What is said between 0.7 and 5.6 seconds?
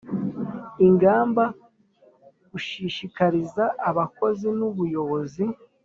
Ingamba gushishikariza abakozi n ubuyobozi